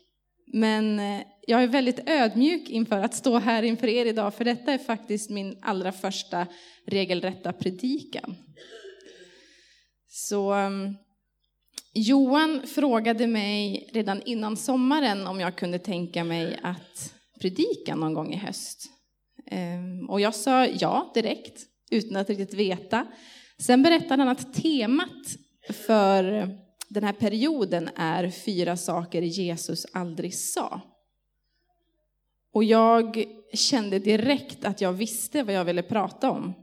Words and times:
men 0.54 1.00
eh, 1.00 1.22
jag 1.48 1.64
är 1.64 1.68
väldigt 1.68 2.10
ödmjuk 2.10 2.70
inför 2.70 3.00
att 3.00 3.16
stå 3.16 3.40
här 3.40 3.64
inför 3.64 3.88
er 3.88 4.06
idag, 4.06 4.34
för 4.34 4.46
detta 4.46 4.74
är 4.74 4.78
faktiskt 4.78 5.30
min 5.30 5.58
allra 5.62 5.92
första 5.92 6.48
regelrätta 6.88 7.54
predikan. 7.54 8.36
Så 10.08 10.54
um, 10.54 10.98
Johan 11.94 12.68
frågade 12.68 13.28
mig 13.28 13.90
redan 13.94 14.22
innan 14.22 14.58
sommaren 14.58 15.28
om 15.28 15.40
jag 15.40 15.56
kunde 15.56 15.80
tänka 15.80 16.24
mig 16.24 16.60
att 16.64 17.14
predika 17.42 17.96
någon 17.96 18.14
gång 18.14 18.34
i 18.34 18.38
höst. 18.38 18.90
Ehm, 19.48 20.10
och 20.10 20.22
jag 20.22 20.36
sa 20.36 20.66
ja 20.66 21.12
direkt, 21.14 21.66
utan 21.92 22.16
att 22.18 22.30
riktigt 22.30 22.54
veta. 22.54 23.08
Sen 23.58 23.84
berättade 23.84 24.24
han 24.24 24.32
att 24.32 24.54
temat 24.54 25.38
för 25.70 26.24
den 26.90 27.04
här 27.04 27.14
perioden 27.14 27.90
är 27.96 28.30
fyra 28.30 28.78
saker 28.78 29.22
Jesus 29.22 29.86
aldrig 29.94 30.36
sa. 30.36 30.82
Och 32.54 32.64
jag 32.64 33.26
kände 33.54 34.00
direkt 34.00 34.66
att 34.66 34.82
jag 34.82 34.94
visste 34.94 35.44
vad 35.44 35.56
jag 35.56 35.66
ville 35.66 35.84
prata 35.84 36.32
om. 36.32 36.54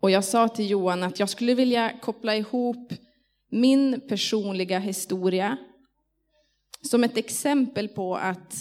Och 0.00 0.10
jag 0.10 0.24
sa 0.24 0.48
till 0.48 0.70
Johan 0.70 1.02
att 1.02 1.18
jag 1.18 1.28
skulle 1.28 1.54
vilja 1.54 1.98
koppla 2.02 2.36
ihop 2.36 2.92
min 3.50 4.00
personliga 4.08 4.78
historia 4.78 5.56
som 6.82 7.04
ett 7.04 7.16
exempel 7.16 7.88
på 7.88 8.16
att 8.16 8.54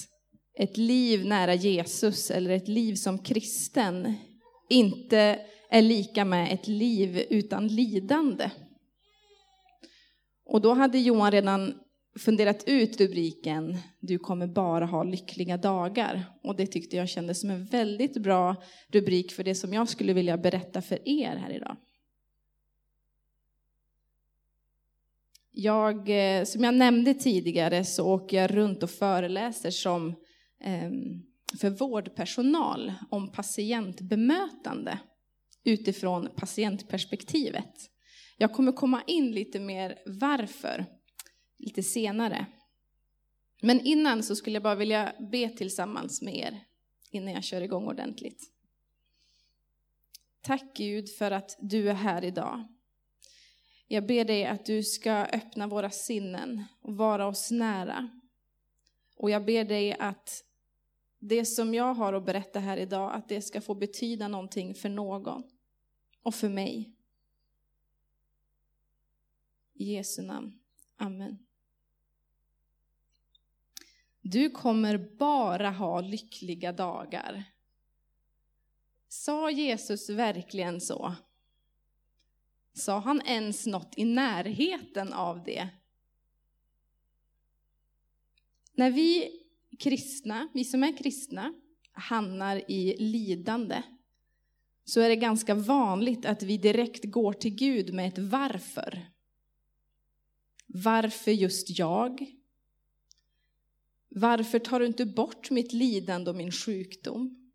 ett 0.59 0.77
liv 0.77 1.25
nära 1.25 1.53
Jesus 1.53 2.31
eller 2.31 2.49
ett 2.49 2.67
liv 2.67 2.95
som 2.95 3.19
kristen 3.19 4.13
inte 4.69 5.39
är 5.69 5.81
lika 5.81 6.25
med 6.25 6.53
ett 6.53 6.67
liv 6.67 7.25
utan 7.29 7.67
lidande. 7.67 8.51
Och 10.45 10.61
då 10.61 10.73
hade 10.73 10.99
Johan 10.99 11.31
redan 11.31 11.73
funderat 12.19 12.63
ut 12.67 13.01
rubriken 13.01 13.77
Du 13.99 14.19
kommer 14.19 14.47
bara 14.47 14.85
ha 14.85 15.03
lyckliga 15.03 15.57
dagar. 15.57 16.23
Och 16.43 16.55
det 16.55 16.67
tyckte 16.67 16.95
jag 16.95 17.09
kändes 17.09 17.41
som 17.41 17.49
en 17.49 17.65
väldigt 17.65 18.17
bra 18.17 18.55
rubrik 18.87 19.31
för 19.31 19.43
det 19.43 19.55
som 19.55 19.73
jag 19.73 19.89
skulle 19.89 20.13
vilja 20.13 20.38
berätta 20.38 20.81
för 20.81 21.09
er 21.09 21.35
här 21.35 21.51
idag. 21.51 21.77
Jag, 25.51 26.09
eh, 26.09 26.44
som 26.44 26.63
jag 26.63 26.73
nämnde 26.73 27.13
tidigare 27.13 27.83
så 27.83 28.06
åker 28.06 28.38
jag 28.38 28.56
runt 28.56 28.83
och 28.83 28.89
föreläser 28.89 29.72
som 29.72 30.16
ehm, 30.63 31.22
för 31.59 31.69
vårdpersonal 31.69 32.94
om 33.09 33.31
patientbemötande 33.31 35.00
utifrån 35.63 36.29
patientperspektivet. 36.35 37.73
Jag 38.38 38.53
kommer 38.53 38.72
komma 38.72 39.01
in 39.07 39.31
lite 39.31 39.59
mer 39.59 39.97
varför 40.06 40.85
lite 41.57 41.84
senare. 41.84 42.45
Men 43.62 43.81
innan 43.81 44.23
så 44.23 44.35
skulle 44.35 44.56
jag 44.56 44.63
bara 44.63 44.75
vilja 44.75 45.16
be 45.31 45.50
tillsammans 45.50 46.22
med 46.22 46.35
er 46.35 46.63
innan 47.12 47.34
jag 47.34 47.44
kör 47.44 47.62
igång 47.62 47.88
ordentligt. 47.88 48.51
Tack 50.41 50.75
Gud 50.75 51.09
för 51.09 51.31
att 51.31 51.57
du 51.59 51.90
är 51.90 51.94
här 51.94 52.23
idag. 52.23 52.68
Jag 53.88 54.07
ber 54.07 54.25
dig 54.25 54.45
att 54.45 54.66
du 54.66 54.84
ska 54.84 55.12
öppna 55.12 55.68
våra 55.68 55.90
sinnen 55.90 56.63
och 56.81 56.97
vara 56.97 57.28
oss 57.28 57.51
nära. 57.51 58.09
Och 59.16 59.29
jag 59.29 59.45
ber 59.45 59.66
dig 59.66 59.94
att 60.00 60.44
det 61.19 61.45
som 61.45 61.74
jag 61.74 61.94
har 61.94 62.13
att 62.13 62.25
berätta 62.25 62.59
här 62.59 62.78
idag, 62.78 63.16
att 63.16 63.29
det 63.29 63.41
ska 63.41 63.62
få 63.62 63.75
betyda 63.75 64.28
någonting 64.28 64.75
för 64.75 64.89
någon 64.89 65.44
och 66.24 66.35
för 66.35 66.50
mig. 66.50 66.94
I 69.74 69.94
Jesu 69.94 70.22
namn. 70.22 70.59
Amen. 70.97 71.47
Du 74.31 74.49
kommer 74.49 74.97
bara 74.97 75.69
ha 75.69 76.01
lyckliga 76.01 76.71
dagar. 76.71 77.43
Sa 79.07 79.51
Jesus 79.51 80.09
verkligen 80.09 80.81
så? 80.81 81.15
Sa 82.73 82.99
han 82.99 83.21
ens 83.21 83.65
något 83.65 83.93
i 83.97 84.05
närheten 84.05 85.13
av 85.13 85.43
det? 85.43 85.69
När 88.73 88.91
vi 88.91 89.31
kristna, 89.79 90.47
vi 90.53 90.65
som 90.65 90.83
är 90.83 90.97
kristna, 90.97 91.53
hamnar 91.91 92.71
i 92.71 92.95
lidande 92.99 93.81
så 94.83 95.01
är 95.01 95.09
det 95.09 95.15
ganska 95.15 95.55
vanligt 95.55 96.25
att 96.25 96.44
vi 96.44 96.57
direkt 96.57 97.03
går 97.03 97.33
till 97.33 97.55
Gud 97.55 97.94
med 97.94 98.07
ett 98.07 98.17
varför. 98.17 99.11
Varför 100.65 101.31
just 101.31 101.79
jag? 101.79 102.38
Varför 104.17 104.59
tar 104.59 104.79
du 104.79 104.85
inte 104.85 105.05
bort 105.05 105.50
mitt 105.50 105.73
lidande 105.73 106.29
och 106.29 106.35
min 106.35 106.51
sjukdom? 106.51 107.51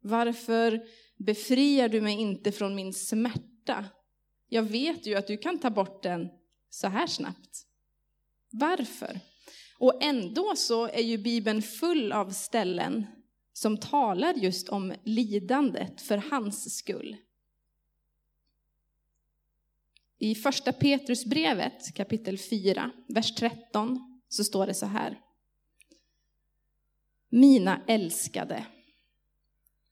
Varför 0.00 0.86
befriar 1.16 1.88
du 1.88 2.00
mig 2.00 2.20
inte 2.20 2.52
från 2.52 2.74
min 2.74 2.92
smärta? 2.92 3.84
Jag 4.48 4.62
vet 4.62 5.06
ju 5.06 5.14
att 5.14 5.26
du 5.26 5.36
kan 5.36 5.58
ta 5.58 5.70
bort 5.70 6.02
den 6.02 6.28
så 6.70 6.88
här 6.88 7.06
snabbt. 7.06 7.66
Varför? 8.50 9.20
Och 9.78 10.02
ändå 10.02 10.52
så 10.56 10.88
är 10.88 11.02
ju 11.02 11.18
Bibeln 11.18 11.62
full 11.62 12.12
av 12.12 12.30
ställen 12.30 13.06
som 13.52 13.76
talar 13.76 14.34
just 14.34 14.68
om 14.68 14.94
lidandet 15.04 16.00
för 16.00 16.16
hans 16.16 16.76
skull. 16.76 17.16
I 20.18 20.34
första 20.34 20.72
Petrusbrevet 20.72 21.94
kapitel 21.94 22.38
4, 22.38 22.90
vers 23.08 23.34
13 23.34 24.20
så 24.28 24.44
står 24.44 24.66
det 24.66 24.74
så 24.74 24.86
här. 24.86 25.20
Mina 27.34 27.80
älskade, 27.86 28.66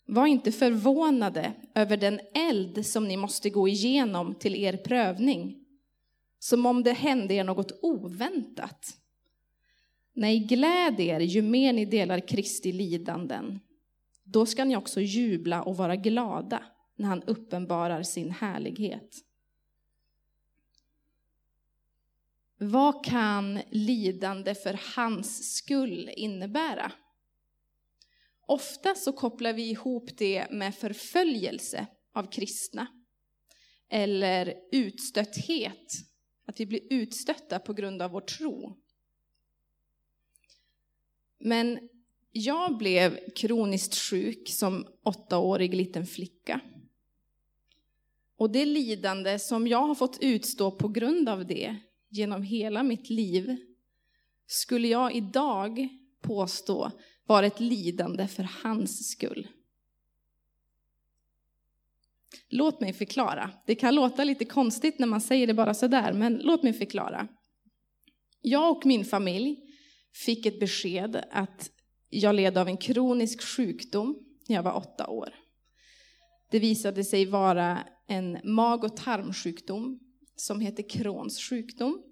var 0.06 0.26
inte 0.26 0.52
förvånade 0.52 1.52
över 1.74 1.96
den 1.96 2.20
eld 2.34 2.86
som 2.86 3.08
ni 3.08 3.16
måste 3.16 3.50
gå 3.50 3.68
igenom 3.68 4.34
till 4.34 4.54
er 4.54 4.76
prövning, 4.76 5.64
som 6.38 6.66
om 6.66 6.82
det 6.82 6.92
hände 6.92 7.34
er 7.34 7.44
något 7.44 7.72
oväntat. 7.82 8.96
Nej, 10.12 10.38
gläd 10.38 11.00
er 11.00 11.20
ju 11.20 11.42
mer 11.42 11.72
ni 11.72 11.84
delar 11.84 12.28
Kristi 12.28 12.72
lidanden. 12.72 13.60
Då 14.24 14.46
ska 14.46 14.64
ni 14.64 14.76
också 14.76 15.00
jubla 15.00 15.62
och 15.62 15.76
vara 15.76 15.96
glada 15.96 16.62
när 16.96 17.08
han 17.08 17.22
uppenbarar 17.22 18.02
sin 18.02 18.30
härlighet. 18.30 19.16
Vad 22.58 23.04
kan 23.04 23.60
lidande 23.70 24.54
för 24.54 24.80
hans 24.96 25.56
skull 25.56 26.10
innebära? 26.16 26.92
Ofta 28.52 28.94
så 28.94 29.12
kopplar 29.12 29.52
vi 29.52 29.70
ihop 29.70 30.10
det 30.18 30.50
med 30.50 30.74
förföljelse 30.74 31.86
av 32.14 32.30
kristna. 32.30 32.86
Eller 33.88 34.54
utstötthet, 34.72 35.92
att 36.46 36.60
vi 36.60 36.66
blir 36.66 36.80
utstötta 36.90 37.58
på 37.58 37.72
grund 37.72 38.02
av 38.02 38.10
vår 38.10 38.20
tro. 38.20 38.76
Men 41.40 41.88
jag 42.32 42.78
blev 42.78 43.30
kroniskt 43.36 43.94
sjuk 43.94 44.48
som 44.48 44.86
åttaårig 45.04 45.74
liten 45.74 46.06
flicka. 46.06 46.60
Och 48.36 48.50
det 48.50 48.64
lidande 48.64 49.38
som 49.38 49.66
jag 49.66 49.86
har 49.86 49.94
fått 49.94 50.18
utstå 50.20 50.70
på 50.70 50.88
grund 50.88 51.28
av 51.28 51.46
det 51.46 51.76
genom 52.08 52.42
hela 52.42 52.82
mitt 52.82 53.10
liv 53.10 53.56
skulle 54.46 54.88
jag 54.88 55.14
idag 55.14 55.88
påstå 56.22 56.92
var 57.32 57.42
ett 57.42 57.60
lidande 57.60 58.28
för 58.28 58.48
hans 58.62 59.10
skull. 59.10 59.48
Låt 62.48 62.80
mig 62.80 62.92
förklara. 62.92 63.50
Det 63.66 63.74
kan 63.74 63.94
låta 63.94 64.24
lite 64.24 64.44
konstigt 64.44 64.98
när 64.98 65.06
man 65.06 65.20
säger 65.20 65.46
det 65.46 65.54
bara 65.54 65.74
sådär, 65.74 66.12
men 66.12 66.38
låt 66.38 66.62
mig 66.62 66.72
förklara. 66.72 67.28
Jag 68.40 68.76
och 68.76 68.86
min 68.86 69.04
familj 69.04 69.56
fick 70.24 70.46
ett 70.46 70.60
besked 70.60 71.24
att 71.30 71.70
jag 72.10 72.34
led 72.34 72.58
av 72.58 72.68
en 72.68 72.76
kronisk 72.76 73.42
sjukdom 73.42 74.18
när 74.48 74.56
jag 74.56 74.62
var 74.62 74.76
åtta 74.76 75.06
år. 75.06 75.34
Det 76.50 76.58
visade 76.58 77.04
sig 77.04 77.26
vara 77.26 77.78
en 78.06 78.38
mag 78.44 78.84
och 78.84 78.96
tarmsjukdom 78.96 80.00
som 80.36 80.60
heter 80.60 80.88
Crohns 80.88 81.40
sjukdom. 81.40 82.02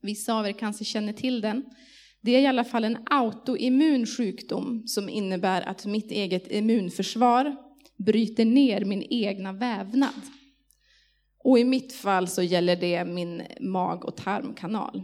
Vissa 0.00 0.34
av 0.34 0.46
er 0.46 0.52
kanske 0.52 0.84
känner 0.84 1.12
till 1.12 1.40
den. 1.40 1.64
Det 2.24 2.36
är 2.36 2.40
i 2.40 2.46
alla 2.46 2.64
fall 2.64 2.84
en 2.84 2.98
autoimmun 3.10 4.06
sjukdom 4.06 4.82
som 4.86 5.08
innebär 5.08 5.62
att 5.62 5.86
mitt 5.86 6.10
eget 6.10 6.52
immunförsvar 6.52 7.56
bryter 7.96 8.44
ner 8.44 8.84
min 8.84 9.06
egna 9.10 9.52
vävnad. 9.52 10.22
Och 11.38 11.58
i 11.58 11.64
mitt 11.64 11.92
fall 11.92 12.28
så 12.28 12.42
gäller 12.42 12.76
det 12.76 13.04
min 13.04 13.42
mag 13.60 14.04
och 14.04 14.16
tarmkanal. 14.16 15.02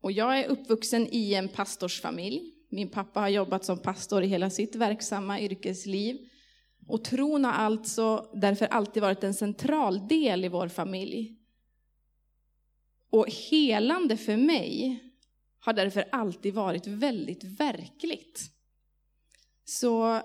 Och 0.00 0.12
jag 0.12 0.38
är 0.38 0.48
uppvuxen 0.48 1.08
i 1.10 1.34
en 1.34 1.48
pastorsfamilj. 1.48 2.40
Min 2.70 2.88
pappa 2.88 3.20
har 3.20 3.28
jobbat 3.28 3.64
som 3.64 3.78
pastor 3.78 4.22
i 4.22 4.26
hela 4.26 4.50
sitt 4.50 4.76
verksamma 4.76 5.40
yrkesliv. 5.40 6.16
Och 6.86 7.04
tron 7.04 7.44
har 7.44 7.52
alltså 7.52 8.30
därför 8.34 8.66
alltid 8.66 9.02
varit 9.02 9.24
en 9.24 9.34
central 9.34 10.08
del 10.08 10.44
i 10.44 10.48
vår 10.48 10.68
familj. 10.68 11.39
Och 13.10 13.26
helande 13.50 14.16
för 14.16 14.36
mig 14.36 15.00
har 15.60 15.72
därför 15.72 16.08
alltid 16.12 16.54
varit 16.54 16.86
väldigt 16.86 17.44
verkligt. 17.44 18.50
Så, 19.64 20.20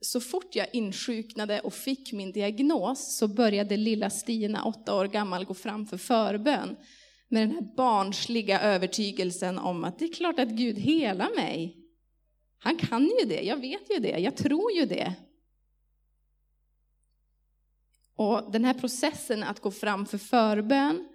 så 0.00 0.20
fort 0.20 0.56
jag 0.56 0.66
insjuknade 0.72 1.60
och 1.60 1.74
fick 1.74 2.12
min 2.12 2.32
diagnos 2.32 3.16
så 3.18 3.28
började 3.28 3.76
lilla 3.76 4.10
Stina, 4.10 4.64
åtta 4.64 4.94
år 4.94 5.06
gammal, 5.06 5.44
gå 5.44 5.54
fram 5.54 5.86
för 5.86 5.96
förbön 5.96 6.76
med 7.28 7.42
den 7.42 7.50
här 7.50 7.74
barnsliga 7.76 8.60
övertygelsen 8.60 9.58
om 9.58 9.84
att 9.84 9.98
det 9.98 10.04
är 10.04 10.12
klart 10.12 10.38
att 10.38 10.48
Gud 10.48 10.78
helar 10.78 11.36
mig. 11.36 11.76
Han 12.58 12.76
kan 12.76 13.02
ju 13.02 13.26
det, 13.26 13.42
jag 13.42 13.56
vet 13.56 13.90
ju 13.90 13.98
det, 13.98 14.18
jag 14.18 14.36
tror 14.36 14.72
ju 14.72 14.86
det. 14.86 15.14
Och 18.14 18.52
den 18.52 18.64
här 18.64 18.74
processen 18.74 19.42
att 19.42 19.60
gå 19.60 19.70
fram 19.70 20.06
för 20.06 20.18
förbön, 20.18 21.08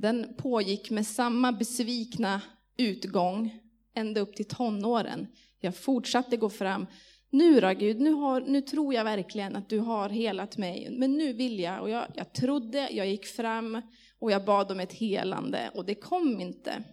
den 0.00 0.34
pågick 0.36 0.90
med 0.90 1.06
samma 1.06 1.52
besvikna 1.52 2.42
utgång 2.76 3.60
ända 3.94 4.20
upp 4.20 4.36
till 4.36 4.48
tonåren. 4.48 5.26
Jag 5.60 5.76
fortsatte 5.76 6.36
gå 6.36 6.50
fram. 6.50 6.86
Nu 7.30 7.60
då 7.60 7.72
Gud, 7.72 8.00
nu, 8.00 8.12
har, 8.12 8.40
nu 8.40 8.60
tror 8.60 8.94
jag 8.94 9.04
verkligen 9.04 9.56
att 9.56 9.68
du 9.68 9.78
har 9.78 10.08
helat 10.08 10.56
mig, 10.56 10.88
men 10.90 11.12
nu 11.12 11.32
vill 11.32 11.60
jag. 11.60 11.82
Och 11.82 11.90
jag, 11.90 12.06
jag 12.14 12.32
trodde, 12.32 12.88
jag 12.92 13.06
gick 13.06 13.26
fram 13.26 13.82
och 14.18 14.30
jag 14.30 14.44
bad 14.44 14.70
om 14.70 14.80
ett 14.80 14.92
helande 14.92 15.70
och 15.74 15.84
det 15.84 15.94
kom 15.94 16.40
inte. 16.40 16.84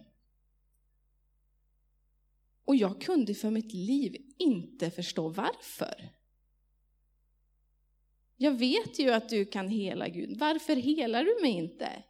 Och 2.64 2.76
jag 2.76 3.00
kunde 3.00 3.34
för 3.34 3.50
mitt 3.50 3.72
liv 3.72 4.16
inte 4.38 4.90
förstå 4.90 5.28
varför. 5.28 6.10
Jag 8.36 8.52
vet 8.52 8.98
ju 8.98 9.10
att 9.10 9.28
du 9.28 9.44
kan 9.44 9.68
hela 9.68 10.08
Gud, 10.08 10.38
varför 10.38 10.76
helar 10.76 11.24
du 11.24 11.42
mig 11.42 11.52
inte? 11.52 12.02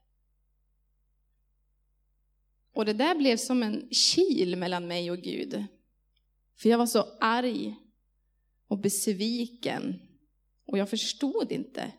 Och 2.75 2.85
det 2.85 2.93
där 2.93 3.15
blev 3.15 3.37
som 3.37 3.63
en 3.63 3.89
kil 3.91 4.57
mellan 4.57 4.87
mig 4.87 5.11
och 5.11 5.19
Gud. 5.19 5.65
För 6.57 6.69
jag 6.69 6.79
var 6.79 6.87
så 6.87 7.07
arg 7.21 7.77
och 8.69 8.79
besviken 8.79 10.01
och 10.67 10.79
jag 10.79 10.91
förstod 10.91 11.53
inte. 11.53 11.93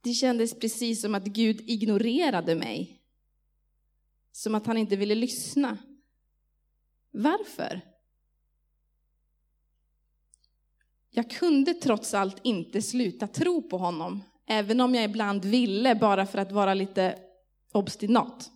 Det 0.00 0.12
kändes 0.12 0.58
precis 0.58 1.00
som 1.00 1.14
att 1.14 1.24
Gud 1.24 1.60
ignorerade 1.60 2.54
mig. 2.54 3.02
Som 4.32 4.54
att 4.54 4.66
han 4.66 4.76
inte 4.76 4.96
ville 4.96 5.14
lyssna. 5.14 5.78
Varför? 7.10 7.80
Jag 11.10 11.30
kunde 11.30 11.74
trots 11.74 12.14
allt 12.14 12.36
inte 12.42 12.82
sluta 12.82 13.26
tro 13.26 13.62
på 13.62 13.78
honom, 13.78 14.22
även 14.46 14.80
om 14.80 14.94
jag 14.94 15.04
ibland 15.04 15.44
ville, 15.44 15.94
bara 15.94 16.26
för 16.26 16.38
att 16.38 16.52
vara 16.52 16.74
lite 16.74 17.18
obstinat. 17.72 18.50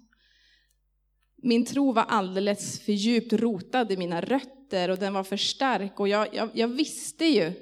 Min 1.43 1.65
tro 1.65 1.93
var 1.93 2.03
alldeles 2.03 2.81
för 2.81 2.93
djupt 2.93 3.33
rotad 3.33 3.93
i 3.93 3.97
mina 3.97 4.21
rötter 4.21 4.89
och 4.91 4.99
den 4.99 5.13
var 5.13 5.25
för 5.25 5.37
stark 5.37 6.01
och 6.01 6.09
jag, 6.09 6.35
jag, 6.35 6.49
jag 6.55 6.69
visste 6.69 7.25
ju 7.25 7.53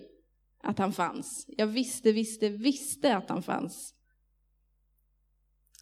att 0.62 0.78
han 0.78 0.92
fanns. 0.92 1.44
Jag 1.48 1.66
visste, 1.66 2.12
visste, 2.12 2.48
visste 2.48 3.16
att 3.16 3.28
han 3.28 3.42
fanns. 3.42 3.94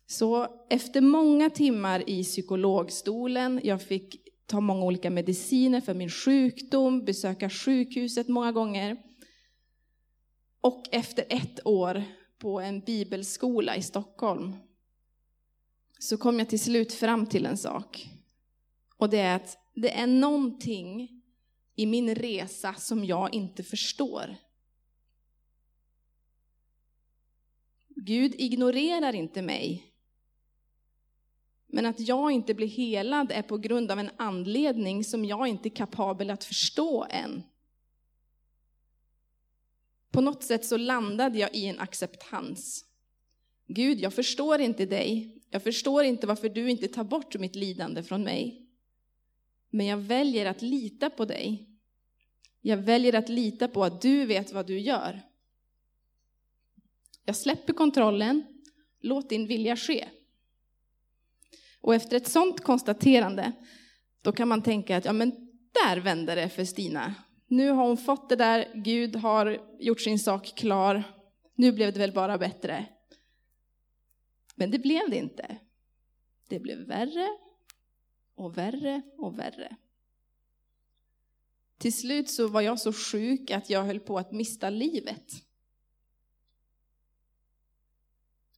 Så 0.07 0.47
efter 0.71 1.01
många 1.01 1.51
timmar 1.51 2.11
i 2.11 2.25
psykologstolen, 2.25 3.61
jag 3.65 3.83
fick 3.83 4.17
ta 4.47 4.61
många 4.61 4.85
olika 4.85 5.11
mediciner 5.11 5.81
för 5.81 5.95
min 5.95 6.11
sjukdom, 6.11 7.05
besöka 7.05 7.51
sjukhuset 7.51 8.29
många 8.29 8.53
gånger. 8.53 8.97
Och 10.61 10.85
efter 10.93 11.25
ett 11.29 11.67
år 11.67 12.05
på 12.39 12.61
en 12.61 12.81
bibelskola 12.81 13.77
i 13.77 13.83
Stockholm 13.83 14.57
så 15.99 16.17
kom 16.17 16.39
jag 16.39 16.49
till 16.49 16.61
slut 16.61 16.93
fram 16.93 17.27
till 17.27 17.47
en 17.47 17.57
sak. 17.57 18.11
Och 18.97 19.11
det 19.11 19.19
är 19.19 19.37
att 19.37 19.59
det 19.75 19.95
är 19.95 20.07
någonting 20.07 21.23
i 21.75 21.87
min 21.87 22.15
resa 22.15 22.75
som 22.75 23.05
jag 23.05 23.35
inte 23.35 23.63
förstår. 23.63 24.37
Gud 27.89 28.35
ignorerar 28.35 29.15
inte 29.15 29.43
mig. 29.43 29.93
Men 31.67 31.87
att 31.87 32.01
jag 32.01 32.31
inte 32.33 32.55
blir 32.55 32.67
helad 32.67 33.33
är 33.33 33.43
på 33.43 33.59
grund 33.59 33.91
av 33.91 33.99
en 33.99 34.11
anledning 34.17 35.05
som 35.05 35.25
jag 35.25 35.49
inte 35.49 35.69
är 35.69 35.77
kapabel 35.77 36.31
att 36.31 36.45
förstå 36.45 37.07
än. 37.11 37.43
På 40.11 40.21
något 40.21 40.43
sätt 40.43 40.65
så 40.65 40.77
landade 40.77 41.39
jag 41.39 41.55
i 41.55 41.67
en 41.67 41.79
acceptans. 41.79 42.85
Gud, 43.67 44.01
jag 44.01 44.15
förstår 44.15 44.61
inte 44.61 44.87
dig. 44.87 45.36
Jag 45.51 45.63
förstår 45.63 46.05
inte 46.05 46.27
varför 46.27 46.49
du 46.49 46.71
inte 46.71 46.89
tar 46.89 47.05
bort 47.05 47.39
mitt 47.39 47.55
lidande 47.55 48.03
från 48.03 48.23
mig. 48.23 48.67
Men 49.71 49.87
jag 49.87 49.97
väljer 49.97 50.47
att 50.47 50.63
lita 50.63 51.11
på 51.11 51.25
dig. 51.25 51.69
Jag 52.61 52.77
väljer 52.77 53.15
att 53.15 53.29
lita 53.29 53.69
på 53.69 53.85
att 53.85 54.03
du 54.03 54.27
vet 54.27 54.53
vad 54.53 54.67
du 54.67 54.79
gör. 54.79 55.23
Jag 57.25 57.37
släpper 57.37 57.73
kontrollen, 57.73 58.45
låt 59.01 59.29
din 59.29 59.47
vilja 59.47 59.77
ske. 59.77 60.09
Och 61.81 61.95
efter 61.95 62.17
ett 62.17 62.29
sånt 62.29 62.61
konstaterande, 62.61 63.53
då 64.23 64.33
kan 64.33 64.49
man 64.49 64.63
tänka 64.63 64.97
att 64.97 65.05
ja, 65.05 65.13
men 65.13 65.31
där 65.85 65.97
vände 65.97 66.35
det 66.35 66.49
för 66.49 66.65
Stina. 66.65 67.15
Nu 67.49 67.71
har 67.71 67.87
hon 67.87 67.97
fått 67.97 68.29
det 68.29 68.37
där, 68.37 68.73
Gud 68.75 69.17
har 69.17 69.59
gjort 69.81 70.01
sin 70.01 70.19
sak 70.19 70.53
klar. 70.57 71.03
Nu 71.55 71.73
blev 71.73 71.93
det 71.93 71.99
väl 71.99 72.13
bara 72.13 72.39
bättre. 72.39 72.87
Men 74.57 74.71
det 74.71 74.79
blev 74.79 75.11
det 75.11 75.17
inte. 75.17 75.59
Det 76.49 76.61
blev 76.61 76.79
värre 76.79 77.29
och 78.35 78.59
värre 78.59 79.03
och 79.19 79.39
värre. 79.39 79.77
Till 81.79 81.93
slut 81.93 82.31
så 82.31 82.49
var 82.49 82.61
jag 82.61 82.81
så 82.81 82.93
sjuk 82.93 83.51
att 83.51 83.71
jag 83.71 83.85
höll 83.85 84.01
på 84.01 84.19
att 84.19 84.33
mista 84.33 84.71
livet. 84.71 85.33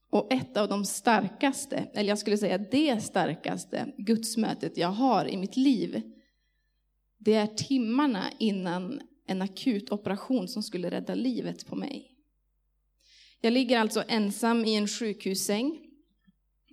Och 0.09 0.33
ett 0.33 0.57
av 0.57 0.67
de 0.69 0.85
starkaste, 0.85 1.77
eller 1.93 2.09
jag 2.09 2.19
skulle 2.19 2.37
säga 2.37 2.57
det 2.57 3.03
starkaste 3.03 3.93
gudsmötet 3.97 4.77
jag 4.77 4.87
har 4.87 5.25
i 5.25 5.37
mitt 5.37 5.57
liv, 5.57 6.01
det 7.17 7.33
är 7.33 7.47
timmarna 7.47 8.31
innan 8.39 9.01
en 9.25 9.41
akut 9.41 9.91
operation 9.91 10.47
som 10.47 10.63
skulle 10.63 10.91
rädda 10.91 11.15
livet 11.15 11.67
på 11.67 11.75
mig. 11.75 12.15
Jag 13.41 13.53
ligger 13.53 13.79
alltså 13.79 14.03
ensam 14.07 14.65
i 14.65 14.75
en 14.75 14.87
sjukhussäng. 14.87 15.88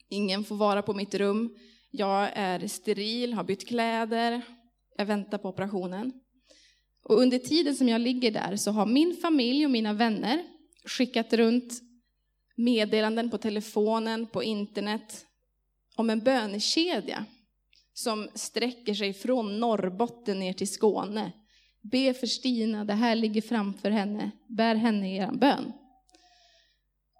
Ingen 0.09 0.45
får 0.45 0.57
vara 0.57 0.83
på 0.83 0.95
mitt 0.95 1.15
rum. 1.15 1.57
Jag 1.91 2.31
är 2.35 2.69
steril, 2.69 3.35
har 3.35 3.45
bytt 3.45 3.69
kläder. 3.69 4.43
Jag 4.97 5.07
väntar 5.07 5.39
på 5.39 5.49
operationen. 5.49 6.13
Och 7.03 7.21
under 7.21 7.39
tiden 7.39 7.75
som 7.75 7.89
jag 7.89 8.01
ligger 8.01 8.31
där 8.31 8.57
så 8.57 8.71
har 8.71 8.87
min 8.87 9.17
familj 9.17 9.65
och 9.65 9.71
mina 9.71 9.93
vänner 9.93 10.43
skickat 10.85 11.33
runt 11.33 11.83
meddelanden 12.57 13.31
på 13.31 13.39
telefonen, 13.39 14.27
på 14.27 14.43
internet 14.43 15.27
om 15.97 16.11
en 16.11 16.21
bönekedja 16.21 17.25
som 17.95 18.29
sträcker 18.35 18.95
sig 18.95 19.13
från 19.13 19.61
Norrbotten 19.61 20.39
ner 20.39 20.53
till 20.53 20.73
Skåne. 20.73 21.33
Be 21.83 22.15
för 22.15 22.27
Stina, 22.27 22.85
det 22.85 22.95
här 22.95 23.15
ligger 23.15 23.43
framför 23.43 23.91
henne, 23.91 24.31
bär 24.47 24.75
henne 24.75 25.15
i 25.15 25.17
er 25.17 25.33
bön. 25.33 25.73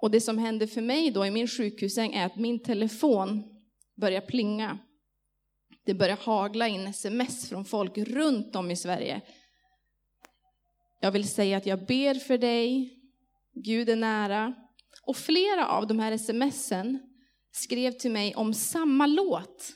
Och 0.03 0.11
det 0.11 0.21
som 0.21 0.39
hände 0.39 0.67
för 0.67 0.81
mig 0.81 1.11
då 1.11 1.27
i 1.27 1.31
min 1.31 1.49
sjukhussäng 1.49 2.13
är 2.13 2.27
att 2.27 2.37
min 2.37 2.63
telefon 2.63 3.45
börjar 3.97 4.21
plinga 4.21 4.79
Det 5.85 5.95
börjar 5.95 6.17
hagla 6.17 6.69
in 6.69 6.87
sms 6.87 7.49
från 7.49 7.65
folk 7.65 7.99
runt 7.99 8.57
om 8.57 8.71
i 8.71 8.77
Sverige. 8.77 9.21
Jag 11.01 11.11
vill 11.11 11.29
säga 11.29 11.57
att 11.57 11.67
jag 11.67 11.87
ber 11.87 12.15
för 12.15 12.39
dig, 12.39 12.97
Gud 13.55 13.89
är 13.89 13.97
nära. 13.97 14.55
Och 15.03 15.17
flera 15.17 15.67
av 15.67 15.87
de 15.87 15.99
här 15.99 16.19
smsen 16.19 16.99
skrev 17.53 17.93
till 17.93 18.11
mig 18.11 18.35
om 18.35 18.55
samma 18.55 19.07
låt. 19.07 19.73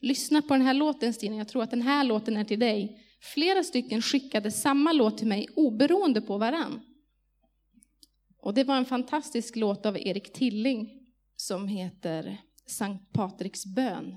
Lyssna 0.00 0.42
på 0.42 0.54
den 0.54 0.62
här 0.62 0.74
låten 0.74 1.14
Stina, 1.14 1.36
jag 1.36 1.48
tror 1.48 1.62
att 1.62 1.70
den 1.70 1.82
här 1.82 2.04
låten 2.04 2.36
är 2.36 2.44
till 2.44 2.60
dig. 2.60 3.00
Flera 3.20 3.64
stycken 3.64 4.02
skickade 4.02 4.50
samma 4.50 4.92
låt 4.92 5.18
till 5.18 5.26
mig 5.26 5.48
oberoende 5.56 6.20
på 6.20 6.38
varann. 6.38 6.80
Och 8.44 8.54
det 8.54 8.64
var 8.64 8.76
en 8.76 8.84
fantastisk 8.84 9.56
låt 9.56 9.86
av 9.86 9.98
Erik 9.98 10.32
Tilling 10.32 11.00
som 11.36 11.68
heter 11.68 12.40
Sankt 12.66 13.12
Patriks 13.12 13.66
bön. 13.66 14.16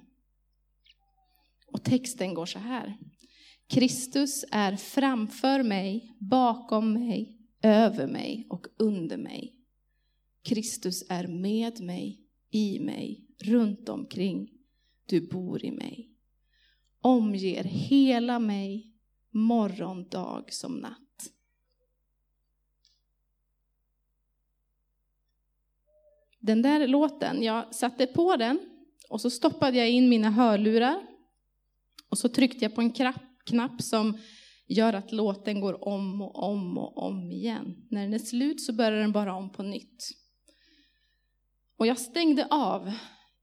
Och 1.68 1.84
texten 1.84 2.34
går 2.34 2.46
så 2.46 2.60
här. 2.60 2.98
Kristus 3.70 4.46
är 4.52 4.76
framför 4.76 5.64
mig, 5.64 6.16
bakom 6.20 6.94
mig, 6.94 7.38
över 7.62 8.08
mig 8.08 8.48
och 8.50 8.68
under 8.80 9.18
mig. 9.18 9.56
Kristus 10.44 11.06
är 11.10 11.28
med 11.28 11.80
mig, 11.80 12.22
i 12.52 12.80
mig, 12.80 13.26
runt 13.44 13.90
omkring. 13.90 14.50
Du 15.06 15.28
bor 15.28 15.66
i 15.66 15.72
mig. 15.72 16.12
Omger 17.02 17.64
hela 17.64 18.40
mig, 18.40 18.94
morgon, 19.32 20.10
dag 20.10 20.54
som 20.54 20.74
natt. 20.74 21.07
Den 26.40 26.62
där 26.62 26.88
låten, 26.88 27.44
jag 27.44 27.76
satte 27.76 28.08
på 28.08 28.36
den 28.36 28.60
och 29.10 29.22
så 29.22 29.30
stoppade 29.30 29.78
jag 29.78 29.90
in 29.90 30.10
mina 30.10 30.30
hörlurar 30.30 31.02
och 32.10 32.18
så 32.18 32.30
tryckte 32.30 32.66
jag 32.66 32.76
på 32.76 32.82
en 32.82 32.94
knapp 33.46 33.82
som 33.82 34.18
gör 34.68 34.94
att 34.94 35.12
låten 35.12 35.62
går 35.62 35.88
om 35.88 36.22
och 36.22 36.44
om 36.44 36.78
och 36.78 36.98
om 36.98 37.32
igen. 37.32 37.76
När 37.90 38.02
den 38.02 38.14
är 38.14 38.20
slut 38.20 38.62
så 38.62 38.74
börjar 38.74 39.00
den 39.00 39.12
bara 39.12 39.36
om 39.36 39.52
på 39.52 39.64
nytt. 39.64 40.04
Och 41.78 41.88
jag 41.88 42.00
stängde 42.00 42.48
av. 42.50 42.92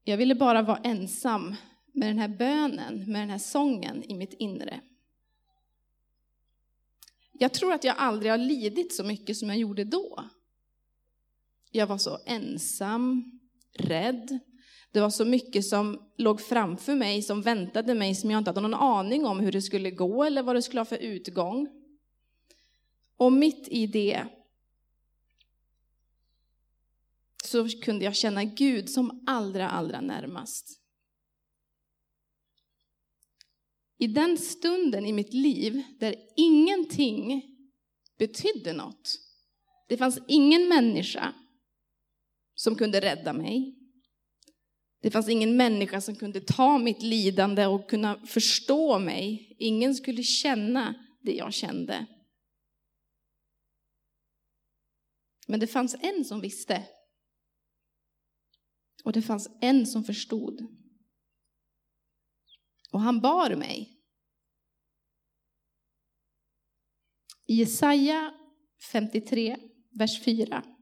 Jag 0.05 0.17
ville 0.17 0.35
bara 0.35 0.63
vara 0.63 0.79
ensam 0.79 1.55
med 1.93 2.09
den 2.09 2.19
här 2.19 2.29
bönen, 2.29 3.13
med 3.13 3.23
den 3.23 3.31
här 3.31 3.39
sången 3.39 4.03
i 4.11 4.15
mitt 4.15 4.33
inre. 4.33 4.81
Jag 7.33 7.53
tror 7.53 7.73
att 7.73 7.85
jag 7.85 7.97
aldrig 7.99 8.33
har 8.33 8.39
lidit 8.39 8.95
så 8.95 9.05
mycket 9.05 9.37
som 9.37 9.49
jag 9.49 9.59
gjorde 9.59 9.85
då. 9.85 10.25
Jag 11.77 11.87
var 11.87 11.99
så 11.99 12.19
ensam, 12.27 13.39
rädd. 13.73 14.39
Det 14.91 15.01
var 15.01 15.11
så 15.11 15.25
mycket 15.25 15.67
som 15.67 16.13
låg 16.17 16.41
framför 16.41 16.95
mig, 16.95 17.23
som 17.23 17.43
väntade 17.43 17.95
mig, 17.95 18.15
som 18.15 18.31
jag 18.31 18.39
inte 18.39 18.51
hade 18.51 18.61
någon 18.61 18.75
aning 18.75 19.27
om 19.27 19.41
hur 19.41 19.53
det 19.53 19.63
skulle 19.63 19.91
gå 19.91 20.25
eller 20.25 20.43
vad 20.43 20.57
det 20.57 20.63
skulle 20.63 20.81
ha 20.81 20.85
för 20.85 20.97
utgång. 20.99 21.69
Och 23.17 23.33
mitt 23.33 23.69
i 23.69 23.87
det 23.87 24.25
så 27.45 27.69
kunde 27.69 28.05
jag 28.05 28.17
känna 28.17 28.45
Gud 28.45 28.91
som 28.91 29.25
allra, 29.27 29.69
allra 29.69 30.01
närmast. 30.01 30.81
I 33.99 34.07
den 34.07 34.39
stunden 34.39 35.07
i 35.07 35.13
mitt 35.13 35.33
liv 35.33 35.83
där 35.99 36.15
ingenting 36.37 37.43
betydde 38.19 38.73
något. 38.73 39.19
Det 39.89 39.97
fanns 39.97 40.19
ingen 40.29 40.69
människa 40.69 41.35
som 42.65 42.77
kunde 42.77 43.01
rädda 43.01 43.33
mig. 43.33 43.79
Det 45.01 45.11
fanns 45.11 45.29
ingen 45.29 45.57
människa 45.57 46.01
som 46.01 46.17
kunde 46.17 46.41
ta 46.41 46.79
mitt 46.79 47.03
lidande 47.03 47.67
och 47.67 47.91
kunna 47.91 48.27
förstå 48.27 48.99
mig. 48.99 49.57
Ingen 49.59 49.95
skulle 49.95 50.23
känna 50.23 50.95
det 51.23 51.33
jag 51.33 51.55
kände. 51.55 52.07
Men 55.47 55.61
det 55.61 55.67
fanns 55.67 55.97
en 56.01 56.25
som 56.25 56.41
visste. 56.41 56.89
Och 59.05 59.13
det 59.13 59.23
fanns 59.23 59.51
en 59.61 59.87
som 59.87 60.05
förstod. 60.05 60.67
Och 62.91 63.01
han 63.01 63.21
bar 63.21 63.57
mig. 63.57 64.01
I 67.47 67.55
Jesaja 67.55 68.35
53, 68.93 69.57
vers 69.91 70.25
4 70.25 70.74